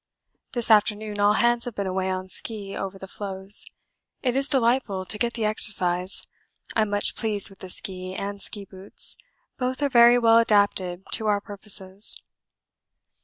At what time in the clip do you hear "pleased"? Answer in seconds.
7.15-7.51